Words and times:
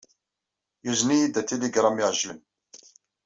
Yuzen-iyi-d 0.85 1.35
atiligram 1.41 1.97
iɛeǧlen. 2.03 2.39